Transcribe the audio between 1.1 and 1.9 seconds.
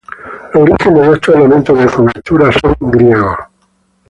estos elementos de